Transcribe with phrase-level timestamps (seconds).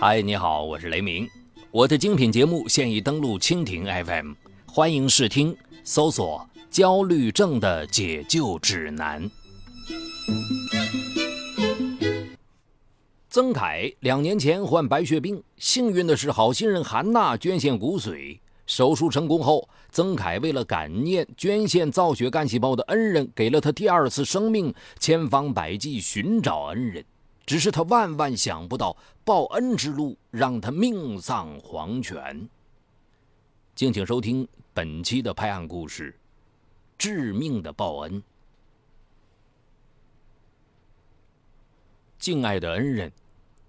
[0.00, 1.28] 嗨，你好，我是雷鸣。
[1.70, 4.32] 我的精品节目现已登录蜻蜓 FM，
[4.66, 9.22] 欢迎试听，搜索“焦虑症的解救指南”。
[13.30, 18.40] 曾凯两年前患白血病，幸运的是，好心人韩娜捐献骨髓。
[18.66, 27.04] 手术成功后，曾凯为了感念捐献造血干细胞的恩人，给了他第二次生命，千方百计寻找恩人。
[27.46, 32.48] 只是他万万想不到，报恩之路让他命丧黄泉。
[33.76, 36.18] 敬请收听本期的拍案故事：
[36.98, 38.20] 致命的报恩。
[42.18, 43.12] 敬爱的恩人，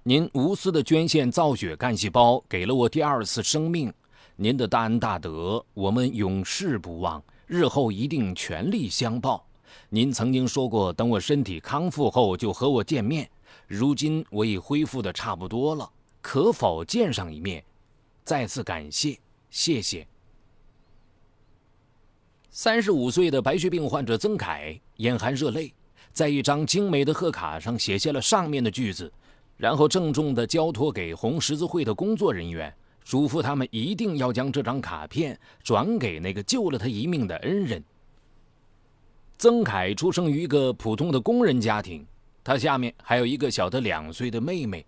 [0.02, 3.94] 您无私的捐献造血干细胞，给了我第二次生命。
[4.36, 9.46] 您的大恩大德，我们永世不忘，日后一定全力相报。
[9.90, 13.30] 您曾经说过，等我身体康复后就和我见面。
[13.68, 17.64] 如今我已恢复的差不多了，可否见上一面？
[18.24, 19.20] 再次感谢，
[19.50, 20.08] 谢谢。
[22.50, 25.74] 三十五岁的白血病患者曾凯眼含热泪，
[26.12, 29.12] 在一张精美的贺卡上写下了上面的句子，
[29.58, 32.74] 然后郑重地交托给红十字会的工作人员。
[33.04, 37.82] 嘱咐他们一定要将这张卡片转给那个救了他一命的恩人。
[39.38, 42.06] 曾凯出生于一个普通的工人家庭，
[42.48, 44.86] 他下面还有一个小他两岁的妹妹。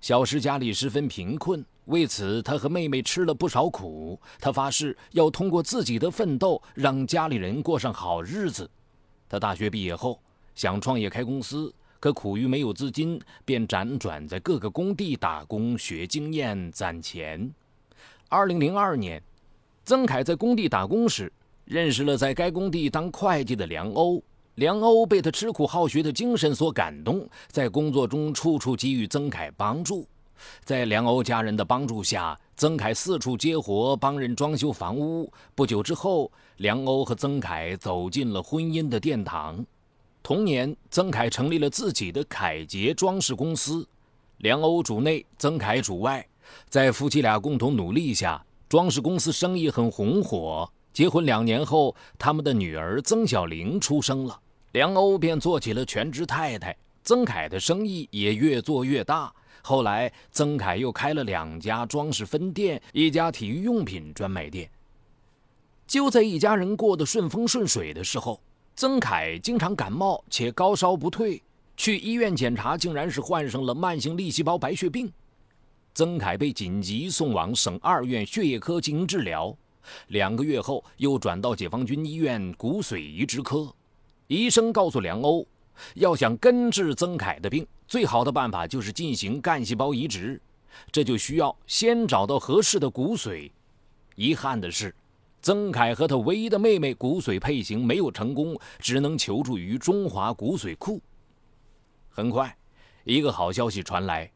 [0.00, 4.16] 小时家里十分贫困，为此他和妹妹吃了不少苦。
[4.38, 8.70] 他发誓要通过自己的奋斗，让家里人过上好日子。
[9.28, 10.20] 他大学毕业后
[10.54, 11.74] 想创业开公司。
[11.98, 17.52] 可苦于没有资金，便辗转在各个工地打工学经验攒钱。
[18.28, 19.20] 二零零二年，
[19.84, 21.32] 曾凯在工地打工时，
[21.64, 24.22] 认识了在该工地当会计的梁欧。
[24.56, 30.06] 梁欧被他吃苦好学的精神所感动，在工作中处处给予曾凯帮助。
[30.62, 35.32] 在梁欧家人的帮助下，曾凯四处接活，帮人装修房屋。
[35.54, 39.64] 不久之后，梁欧和曾凯走进了婚姻的殿堂。
[40.22, 43.88] 同年，曾凯成立了自己的凯捷装饰公司，
[44.38, 46.26] 梁欧主内，曾凯主外，
[46.68, 50.70] 在夫妻俩共同努力下，装饰公司生意很红火。
[50.92, 54.38] 结婚两年后，他们的女儿曾小玲出生了，
[54.72, 56.74] 梁欧便做起了全职太太，
[57.04, 59.32] 曾凯的生意也越做越大。
[59.62, 64.70] 后来，曾凯又开了两家装饰分店，一家体育用品专卖店。
[65.86, 68.40] 就在一家人过得顺风顺水的时候。
[68.74, 71.40] 曾凯经常感冒且高烧不退，
[71.76, 75.12] 去医院检查，竟然是患上了慢性粒细胞白血病。
[75.92, 79.54] 曾凯被紧急送往省二院血液科进行治疗，
[80.08, 83.70] 两个月后又转到解放军医院骨髓移植科。
[84.32, 85.46] 医生告诉梁欧，
[85.96, 90.40] 要想根治曾凯的病，最好的办法就是进行干细胞移植，
[90.90, 93.50] 这就需要先找到合适的骨髓。
[94.16, 94.94] 遗憾的是。
[95.42, 101.02] 曾凯和他唯一的妹妹骨髓配型没有成功，只能求助于中华骨髓库。
[102.08, 102.56] 很快，
[103.02, 104.30] 一个好消息传来，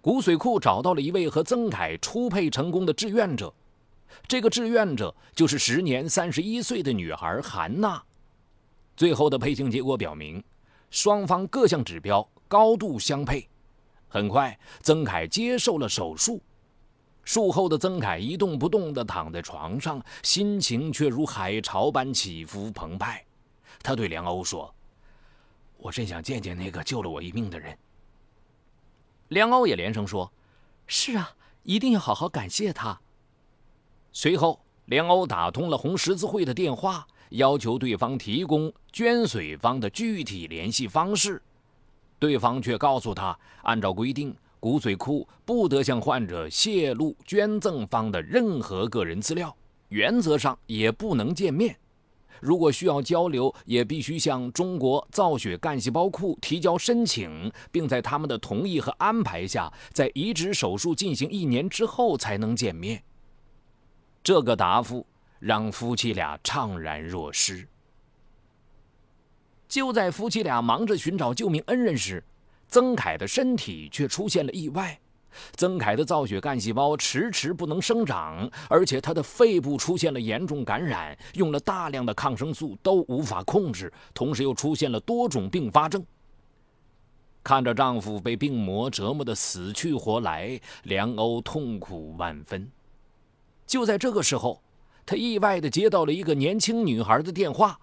[0.00, 3.52] 骨髓库找到了一位和曾凯初配成功的志愿者。
[4.28, 8.00] 这个志愿者就是时年三十一岁的女孩韩娜。
[8.96, 10.42] 最后的配型结果表明，
[10.90, 13.48] 双方各项指标高度相配。
[14.08, 16.40] 很快，曾凯接受了手术。
[17.24, 23.24] 术后的曾凯一动不动地躺在床上，心情却如海潮般起伏澎湃。
[23.82, 24.74] 他对梁欧说
[25.78, 27.78] ：“我真想见见那个救了我一命的人。”
[29.28, 30.30] 梁欧也连声说
[30.86, 33.00] ：“是啊，一定要好好感谢他。”
[34.12, 41.42] 随后，梁欧打通了红十字会的电话，要求对方提供捐髓方的具体联系方式，
[42.18, 44.34] 对方却告诉他，按照规定。
[44.60, 49.52] 骨髓库不得向患者泄露捐赠方的任何个人资料，
[49.88, 51.76] 原则上也不能见面。
[52.40, 63.02] 如果需要交流，也必须向中国造血干细胞库提交申请，并在他们的同意和安排下，在移植手术进行一年之后才能见面。
[64.22, 65.04] 这个答复
[65.42, 67.66] 让夫妻俩怅然若失。
[69.66, 72.22] 就在夫妻俩忙着寻找救命恩人时，
[72.68, 74.96] 曾凯的身体却出现了意外，
[75.56, 86.04] 曾凯的造血干细胞迟迟不能生长，而且他的肺部出现了严重感染，用了大量的抗生素都无法控制，同时又出现了多种并发症。
[87.42, 92.70] 看着丈夫被病魔折磨得死去活来，梁欧痛苦万分。
[93.66, 94.62] 就在这个时候，
[95.04, 97.80] 她意外地接到了一个年轻女孩的电话：“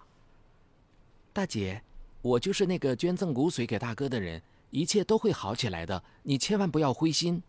[1.32, 1.82] 大姐，
[2.22, 7.42] 我就是那个捐赠骨髓给大哥的人。”一切都会好起来的，你千万不要灰心。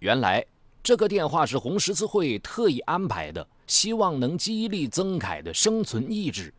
[0.00, 0.44] 原来
[0.82, 6.52] 这个电话是红十字会特意安排的，希望能激励曾凯的生存意志。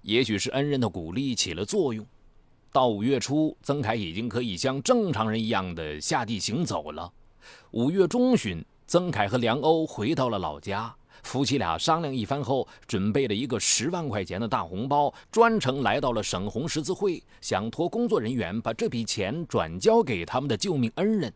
[0.00, 2.06] 也许是恩人的鼓励起了作用，
[2.72, 7.12] 到五月初，曾凯已经可以像正常人一样的下地行走了。
[7.72, 10.92] 五月中旬，曾凯和梁欧回到了老家。
[11.22, 21.32] 夫妻俩商量一番后，准备了一个十万块钱的大红包，专程来到了省红十字会，想托工作人员把这笔钱转交给他们的救命恩人。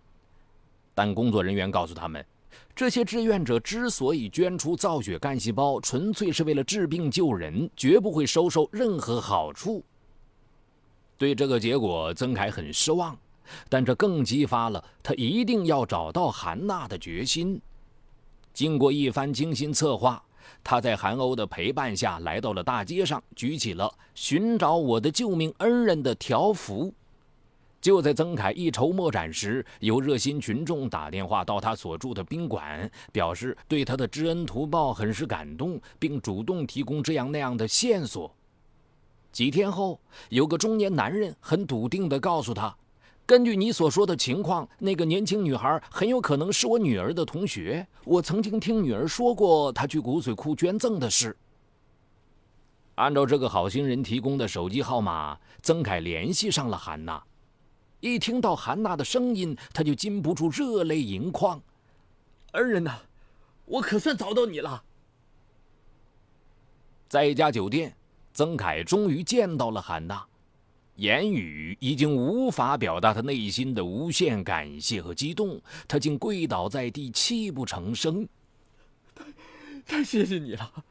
[0.97, 2.27] 但工作人员告诉他们，
[2.75, 9.81] 这些志愿者之所以捐出造血干细胞，纯粹是为了治病救人，绝不会收受任何好处。
[11.17, 13.17] 对这个结果，曾凯很失望，
[13.69, 17.61] 但这更激发了他一定要找到韩娜的决心。
[18.53, 20.23] 经过一番精心策划，
[20.63, 26.95] 他在韩欧的陪伴下来到了大街上，举起了“寻找我的救命恩人”的条幅。
[27.81, 38.35] 就在曾凯一筹莫展时，有热心群众打电话到他所住的宾馆，表示对他的知恩图报很是感动，并主动提供这样那样的线索。
[39.33, 40.01] 几天后，
[40.31, 42.75] 有个中年男人很笃定地告诉他。
[43.27, 47.87] 根据你所说的情况，那个年轻女孩很有可能是我女儿的同学。
[48.05, 51.35] 我曾经听女儿说过她去骨髓库捐赠的事。
[52.97, 57.23] 按照这个好心人提供的手机号码，曾凯联系上了韩娜。
[58.01, 61.61] 一听到韩娜的声音，他就禁不住热泪盈眶。
[62.53, 62.93] 恩人呐，
[63.65, 64.85] 我可算找到你了。
[67.09, 67.97] 在一家酒店，
[68.35, 70.23] 曾凯终于见到了韩娜。
[70.97, 78.27] 言语已经无法表达他内心的无限感谢和激动，他竟跪倒在地，泣不成声。
[79.15, 79.25] 太，
[79.85, 80.85] 太谢谢你了。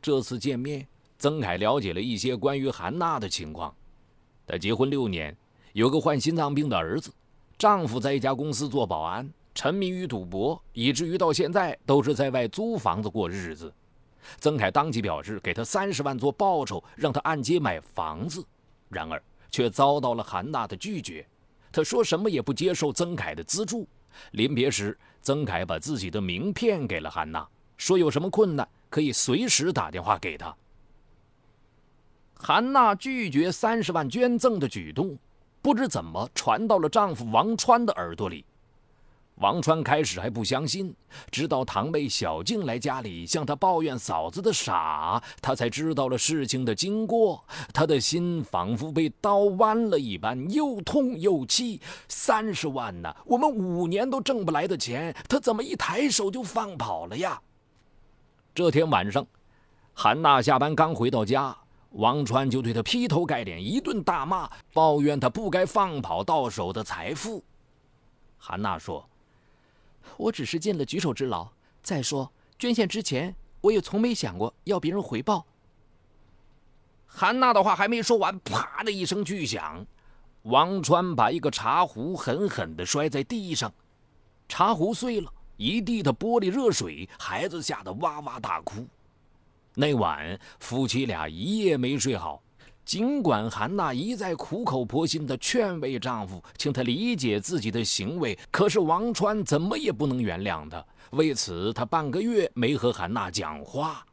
[0.00, 0.86] 这次见面，
[1.18, 3.74] 曾凯了解了一些关于韩娜的情况。
[4.46, 5.36] 他结婚六年，
[5.72, 7.12] 有个患心脏病的儿子，
[7.58, 13.72] 丈夫在一家公司做保安，沉迷于赌博，以至于到现在都是在外租房子过日子。
[14.38, 18.44] 曾凯当即表示给他三十万做报酬，让他按揭买房子，
[18.88, 21.26] 然而却遭到了韩娜的拒绝。
[21.70, 23.86] 他说什么也不接受曾凯的资助。
[24.32, 30.54] 临别时，曾凯把自己的名片给了韩娜，说有什么困难可以随时打电话给他。
[32.40, 35.18] 韩娜拒绝三十万捐赠的举动，
[35.60, 38.44] 不知怎么传到了丈夫王川的耳朵里。
[39.40, 40.92] 王川开始还不相信，
[41.30, 47.44] 直到堂妹小静来家里向他抱怨嫂子的傻，他才知道了事情的经过。
[47.72, 51.80] 他的心仿佛被刀剜了一般，又痛又气。
[52.08, 57.40] 三十万呢，我们五年都挣不来的钱，他怎么一抬手就放跑了呀？
[58.52, 59.24] 这天晚上，
[59.94, 61.56] 韩娜下班刚回到家，
[61.90, 67.44] 王川就对她劈头盖脸一顿大骂，抱怨他不该放跑到手的财富。
[68.36, 69.07] 韩娜说。
[70.16, 71.48] 我只是尽了举手之劳。
[71.82, 75.46] 再说，捐献之前，我也从没想过要别人回报。
[77.06, 79.86] 韩娜的话还没说完，啪的一声巨响，
[80.42, 83.72] 王川把一个茶壶狠狠地摔在地上，
[84.48, 88.86] 茶壶碎了，一地的玻璃热水，孩子吓得哇哇大哭。
[89.74, 92.42] 那晚，夫妻俩一夜没睡好。
[92.88, 100.82] 尽管韩娜一再苦口婆心地劝慰丈夫，请他理解自己的行为，可是王川怎么也不能原谅他。
[101.10, 104.06] 为此，他半个月没和韩娜讲话。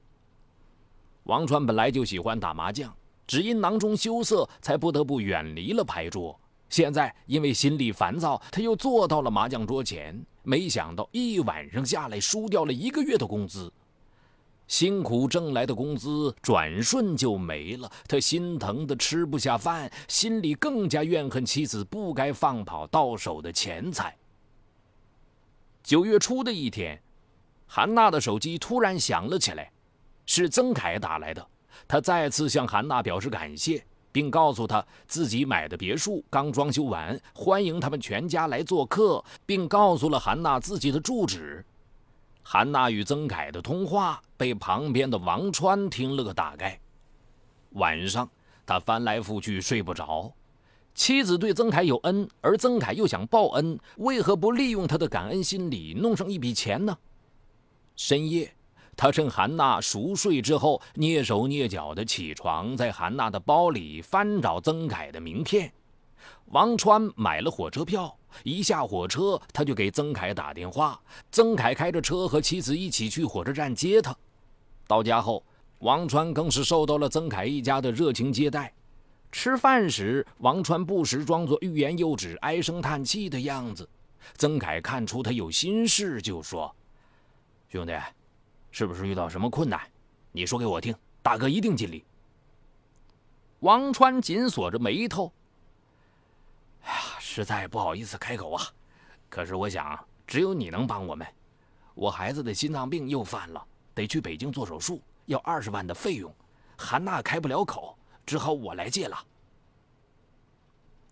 [1.24, 2.94] 王川本来就喜欢打麻将，
[3.26, 6.38] 只因囊中羞涩，才不得不远离了牌桌。
[6.68, 13.72] 现在因为心里烦躁，他又坐到了麻将桌前，没想到一晚上下来，输掉了一个月的工资。
[14.68, 24.16] 辛苦挣来的工资转瞬就没了，他心疼的吃不下饭，心里更加怨恨妻子不该放跑到手的钱财。
[25.84, 27.00] 九月初的一天，
[27.68, 29.72] 韩娜的手机突然响了起来，
[30.26, 31.48] 是曾凯打来的。
[31.88, 41.64] 他再次向韩娜表示感谢，并告诉她自己买的别墅刚装修完，欢迎他们全家来做客，并告诉了韩娜自己的住址。
[42.48, 46.80] 韩娜与曾凯的通话被旁边的王川听了个大概。
[47.72, 48.30] 晚上，
[48.68, 50.32] 他翻来覆去睡不着。
[50.94, 56.96] 妻子对曾凯有恩，而曾凯又想报恩，为何不利用他的感恩心理弄上一笔钱呢？
[57.96, 58.54] 深夜，
[58.96, 65.74] 他趁韩娜熟睡之后，蹑手蹑脚地起床，在韩娜的包里翻找曾凯的名片。
[66.56, 68.18] 王川买了火车票。
[68.44, 70.98] 一下火车，他就给曾凯打电话。
[71.30, 74.16] 曾凯开着车和妻子一起去火车站接他。
[74.88, 75.44] 到家后，
[75.80, 78.74] 王川更是受到了曾凯一家的热情接待。
[79.34, 83.90] 吃饭时，王川不时装作欲言又止、唉声叹气的样子。
[84.38, 86.74] 曾凯看出他有心事，就说
[87.68, 87.94] ：“兄弟，
[88.72, 89.82] 是不是遇到什么困难？
[90.32, 92.06] 你说给我听，大哥一定尽力。”
[93.60, 95.32] 王川紧锁着眉头
[96.86, 98.64] ：“哎呀，实在不好意思开口啊。
[99.30, 101.28] 可是我想，只有你能帮我们。
[101.94, 103.64] 我孩子的心脏病又犯了，
[103.94, 106.34] 得去北京做手术，要二十万的费用，
[106.78, 109.16] 韩娜开不了口。”只好我来借了。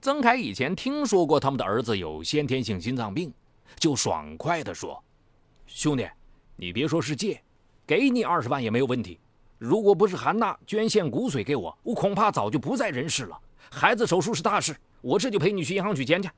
[0.01, 3.32] 曾凯以前听说过他们的儿子有先天性心脏病，
[3.75, 5.00] 就爽快地说
[5.68, 6.10] ：“兄弟，
[6.56, 7.39] 你别说是借，
[7.86, 9.20] 给你二十万也没有问题。
[9.60, 13.39] 如果不是韩娜捐献骨髓给我，我恐怕早就不在人世了。
[13.72, 16.29] 孩子手术是大事，我这就陪你去银行取钱去。”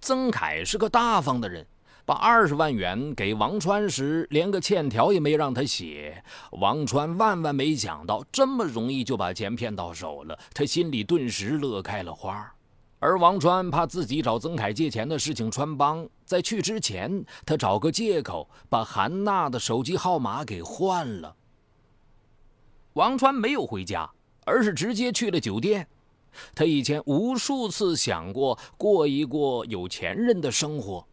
[0.00, 1.66] 曾凯是个大方的人。
[2.04, 6.24] 把二十万元给王川时，连个欠条也没让他写。
[6.52, 12.50] 王川万万没想到，这么容易就把钱骗到手了，他心里顿时乐开了花。
[12.98, 21.36] 而王川怕自己找曾凯借钱的事情穿帮，在去之前，他找个借口把韩娜的手机号码给换了。
[22.94, 24.10] 王川没有回家，
[24.48, 25.86] 而是直接去了酒店。
[26.54, 31.06] 他以前无数次想过过一过有钱人的生活。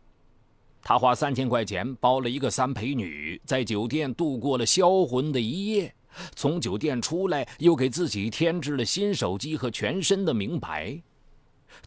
[0.82, 5.94] 他花三千块钱包了一个三陪女，在酒店度过了销魂的一夜。
[6.36, 11.02] 从酒店出来，又给自己添置了新手机和全身的名牌。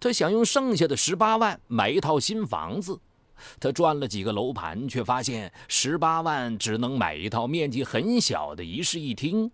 [0.00, 3.00] 他想用剩下的十八万买一套新房子。
[3.60, 9.50] 他转了几个楼盘，却发现十八万只能买一套面积很小的一室一厅。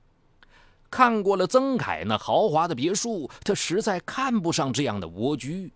[0.95, 5.73] 看过了曾凯那豪华的别墅，他实在看不上这样的蜗居。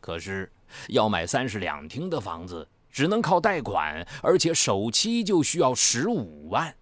[0.00, 0.48] 可是
[0.90, 2.68] 要买三室两厅的房子。
[2.88, 6.72] 只能靠贷款，而且首期就需要十五万。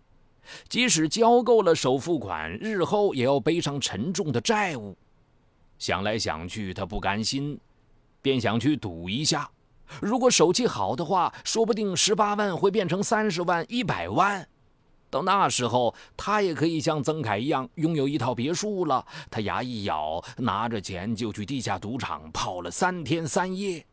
[0.69, 4.95] 即使交够了首付款，日后也要背上沉重的债务。
[5.79, 7.59] 想来想去，他不甘心，
[8.21, 9.51] 便想去赌一下。
[10.01, 14.47] 如果手气好的话，说不定十八万会变成三十万、一百万。
[15.17, 19.03] 到那时候，他也可以像曾凯一样拥有一套别墅了。
[19.31, 23.87] 他牙一咬，拿着钱就去地下赌场泡了三天三夜。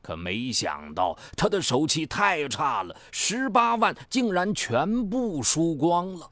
[0.00, 6.30] 可没想到，他的手气太差了，十八万竟然全部输光了。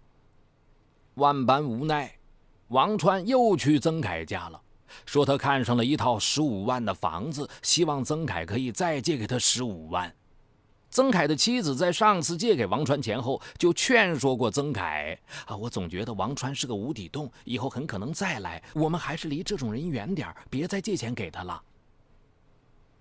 [1.14, 2.16] 万般无奈，
[2.68, 4.60] 王川又去曾凯家了，
[5.04, 10.14] 说他看上了一套十五万的房子，希望曾凯可以再借给他十五万。
[10.94, 21.60] 曾凯的妻子在上次借给王川钱后，就劝说过曾凯：“啊，我总觉得王川是个无底洞，以后很可能再来，我们还是离这种人远点别再借钱给他了。”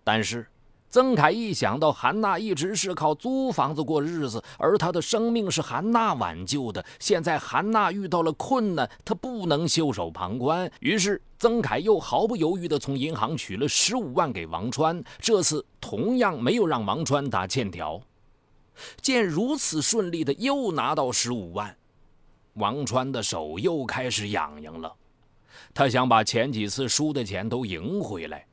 [0.04, 0.48] 但是。
[0.94, 10.72] 曾凯一想到韩娜一直是靠租房子过日子，而他的生命是韩娜挽救的，现在韩娜遇到了困难，他不能袖手旁观。
[10.82, 18.00] 于是，曾凯又毫不犹豫地从银行取了十五万给王川，这次同样没有让王川打欠条。
[19.02, 21.76] 见如此顺利的又拿到十五万，
[22.54, 24.94] 王川的手又开始痒痒了，
[25.74, 28.46] 他想把前几次输的钱都赢回来。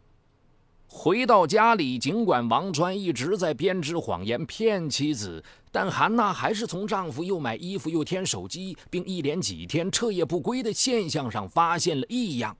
[0.92, 12.54] 回到家里，尽管王川一直在编织谎言骗妻子，但韩娜还是从丈夫又买衣服又添手机，并一连几天彻夜不归的现象上发现了异样。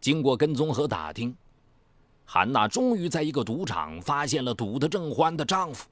[0.00, 1.36] 经过跟踪和打听，
[2.24, 5.88] 韩娜终于在一个赌场发现了赌得正欢的丈夫。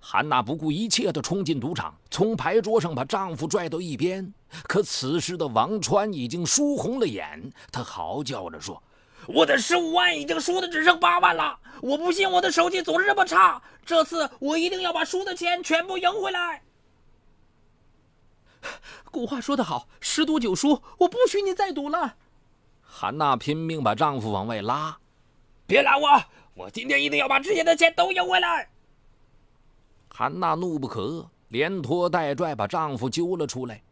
[0.00, 4.32] 韩娜不顾一切地冲进赌场，从牌桌上把丈夫拽到一边。
[4.62, 8.82] 可此时的王川已经输红了眼，他嚎叫着说。
[9.26, 16.62] 我的十五万已经输的只剩八万了，我不信我的手气总是这么差，这次我一定要把输的钱全部赢回来。
[19.10, 22.16] 古话说得好，十赌九输，我不许你再赌了。
[22.82, 24.98] 韩娜拼命把丈夫往外拉，
[25.66, 26.24] 别拦我，
[26.54, 28.68] 我今天一定要把之前的钱都赢回来。
[30.08, 33.82] 韩娜怒不可遏，连拖带拽把丈夫揪了出来。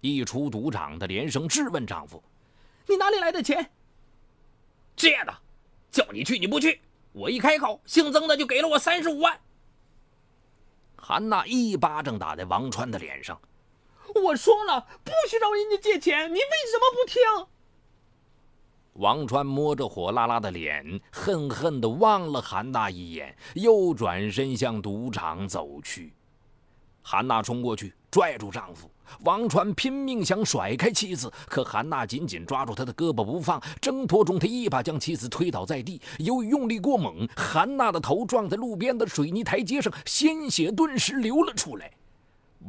[0.00, 2.22] 一出赌场，她连声质问丈夫
[2.86, 3.70] ：“你哪里来的钱？”
[4.96, 5.34] 借的，
[5.90, 6.80] 叫你去你不去，
[7.12, 9.38] 我一开口，姓曾的就给了我三十五万。
[10.96, 13.40] 韩娜一巴掌打在王川的脸上，
[14.14, 17.46] 我说了不许找人家借钱，你为什么不听？
[18.94, 26.14] 王川摸着火辣辣的脸，恨恨地望了韩娜一眼，又转身向赌场走去。
[27.02, 28.88] 韩娜冲过去，拽住丈夫。
[29.20, 33.62] 王川拼命想甩开妻子，可韩娜紧紧抓住他的胳膊不放。
[33.80, 36.00] 挣脱中，他一把将妻子推倒在地。
[36.18, 41.90] 由于用力过猛，韩娜的头撞在路边的水泥台阶上，鲜血顿时流了出来。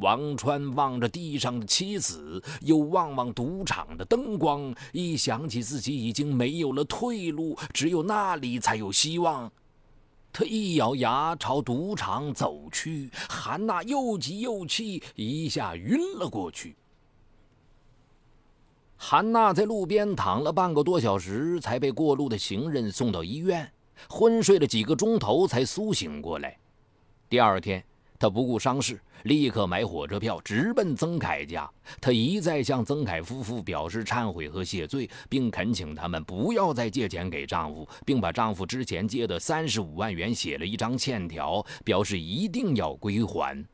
[0.00, 9.50] 王川望着地上的妻子，又望望赌场的灯光，一想起自己已经没有了退路，只有那里才有希望，
[10.36, 13.08] 他一咬牙朝赌场走去。
[13.26, 16.76] 韩娜又急又气，一下晕了过去。
[18.98, 23.72] 韩娜在路边躺了半个多小时，才被过路的行人送到医院，
[24.10, 26.58] 昏睡了几个钟头才苏醒过来。
[27.30, 27.82] 第二天。
[28.18, 31.70] 他不顾伤势，立刻买火车票直奔曾凯家。
[32.00, 43.64] 他一再向曾凯夫妇表示忏悔和谢罪，并恳请他们不要再借钱给丈夫，并把丈夫之前借的三十五万元写了一张欠条，表示一定要归还。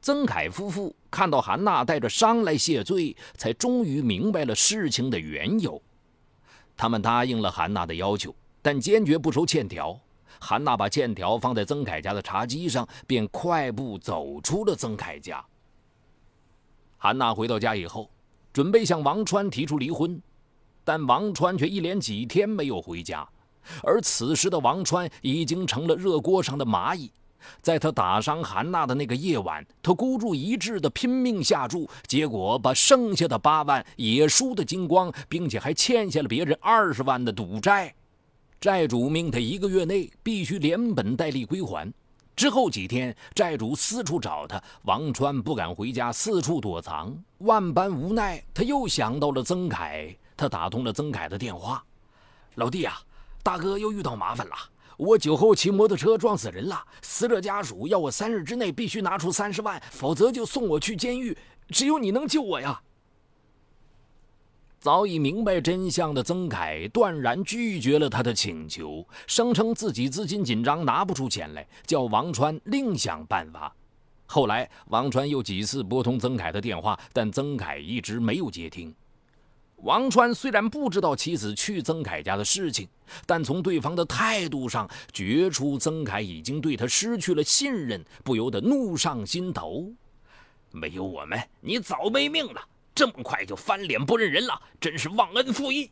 [0.00, 5.82] 曾凯夫妇看到韩娜带着伤来谢罪，才终于明白了事情的缘由。
[6.76, 9.98] 他们答应了韩娜的要求，但坚决不收欠条。
[10.40, 15.44] 韩娜把欠条放在曾凯家的茶几上，便快步走出了曾凯家。
[16.98, 18.10] 韩娜回到家以后，
[18.52, 20.20] 准备向王川提出离婚，
[20.84, 23.28] 但王川却一连几天没有回家。
[23.82, 27.10] 而此时的王川已经成了热锅上的蚂蚁。
[27.60, 37.94] 在他打伤韩娜的那个夜晚，他孤注一掷的拼命下注，结果把剩下的八万也输得精光，并且还欠下了别人二十万的赌债。
[38.60, 41.92] 债主命他一个月内必须连本带利归还。
[42.34, 47.16] 之后几天，债主四处找他，王川不敢回家，四处躲藏。
[47.38, 50.14] 万般无奈，他又想到了曾凯。
[50.36, 51.82] 他打通了曾凯的电话
[52.56, 53.00] ：“老弟啊，
[53.42, 54.54] 大哥又遇到麻烦了。
[54.98, 61.36] 我酒后骑摩托车撞死人了，死者家属要我三日之内必须拿出三十万，否则就送我去监狱。
[61.68, 62.80] 只有你能救我呀！”
[64.86, 73.74] 早已明白真相的曾凯断然拒绝了他的请求，声称自己资金紧张，拿不出钱来，叫王川另想办法。
[74.26, 78.94] 后来，王川又几次拨通曾凯的电话，但曾凯一直没有接听。
[79.78, 82.86] 王川虽然不知道妻子去曾凯家的事情，
[83.26, 89.92] 但从对方的态度上觉出曾凯已经对他失去了信任，不由得怒上心头。
[90.70, 92.60] 没有我们，你早没命了。
[92.96, 95.90] 这么快就翻脸不认人了，真是忘恩负义！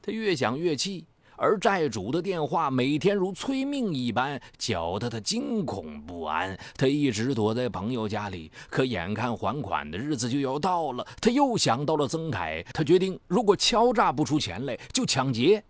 [0.00, 6.56] 他越想越气，而债主的电话每天如催命一般，搅得他惊恐不安。
[6.76, 15.64] 他一直躲在朋友家里，可眼看还款的日子就要到了，他又想到了曾凯，他决定如果敲诈不出钱来，就抢劫。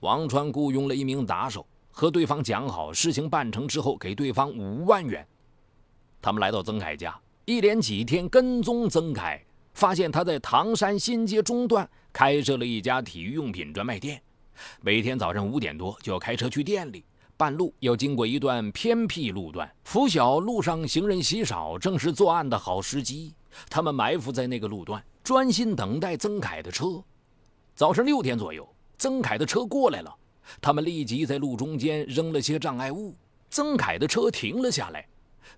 [0.00, 5.24] 王川雇佣了一名打手，和对方讲好，事情办成之后给对方五万元。
[6.20, 7.16] 他们来到曾凯家。
[7.50, 14.22] 一连几天跟踪曾凯，发现他在唐山新街中段开设了一家体育用品专卖店。
[14.80, 17.04] 每天早上五点多就要开车去店里，
[17.36, 23.34] 半路要经过一段偏僻路段，拂晓路上行人稀少，正是作案的好时机。
[23.68, 27.02] 他们埋伏在那个路段，专心等待曾凯的车。
[27.74, 28.64] 早上六点左右，
[28.96, 30.16] 曾凯的车过来了，
[30.60, 33.16] 他们立即在路中间扔了些障碍物，
[33.50, 35.04] 曾凯的车停了下来。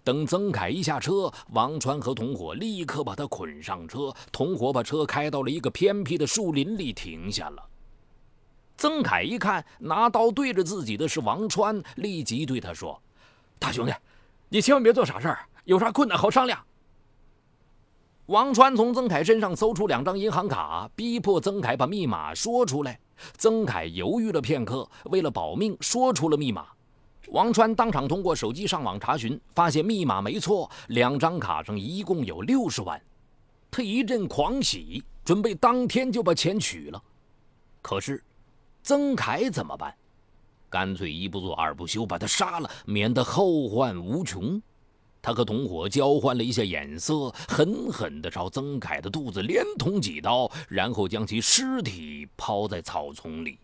[0.04, 4.12] 等曾凯一下车，王川和同伙立刻把他捆上车。
[4.30, 7.62] 同伙把车开到了一个偏僻的树林里停下了。
[8.76, 13.00] 曾凯一看拿刀对着自己的是王川，立即对他说
[13.58, 13.92] ：“大兄弟，
[14.48, 16.58] 你千万别做傻事儿，有啥困难好商量。”
[18.26, 22.98] 王川从曾凯身上搜出两张银行卡，逼迫曾凯把密码说出来。
[23.36, 26.66] 曾凯犹豫了片刻，为了保命，说出了密码。
[27.32, 33.00] 王川当场通过手机上网查询，发现密码没错，两张卡上一共有六十万。
[33.70, 37.02] 他一阵狂喜，准备当天就把钱取了。
[37.80, 38.22] 可是，
[38.82, 39.94] 曾凯怎么办？
[40.68, 44.60] 干脆一不做二不休，把他杀了，免得后患无穷。
[45.22, 53.58] 他和同伙交换了一下眼色，狠狠地朝曾凯的肚子连捅几刀，然后将其尸体抛在草丛里。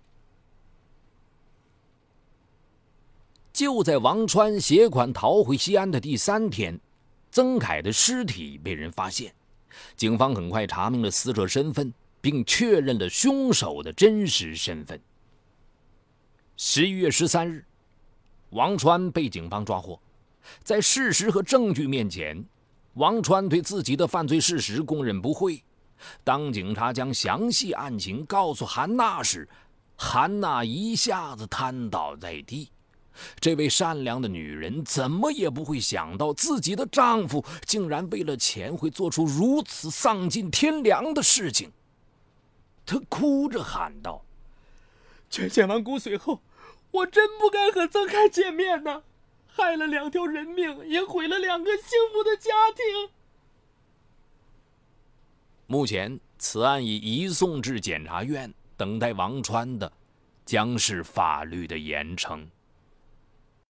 [3.59, 6.79] 就在王川携款逃回西安的第三天，
[7.33, 9.35] 曾凯的尸体被人发现。
[9.97, 15.01] 警方很快查明了死者身份，并确认了凶手的真实身份。
[16.57, 17.65] 十一月十三日，
[18.51, 20.01] 王川被警方抓获。
[20.63, 22.41] 在事实和证据面前，
[22.95, 25.61] 王川对自己的犯罪事实供认不讳。
[26.23, 29.49] 当警察将详细案情告诉韩娜时，
[29.97, 32.71] 韩娜一下子瘫倒在地。
[33.41, 41.73] 这位善良的女人怎么也不会想到，自己的丈夫竟然为了钱会做出如此丧尽天良的事情。
[42.87, 44.25] 她哭着喊道
[45.29, 46.41] ：“全献完骨髓后，
[46.91, 49.03] 我真不该和曾凯见面呐。
[49.47, 53.11] 害了两条人命，也毁了两个幸福的家庭。
[55.67, 59.93] 目前，此案已移送至检察院，等待王川的
[60.47, 62.47] 将是法律的严惩。